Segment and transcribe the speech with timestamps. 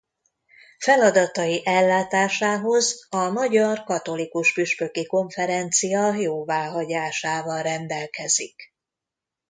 [0.77, 8.73] Feladatai ellátásához a Magyar Katolikus Püspöki Konferencia jóváhagyásával rendelkezik.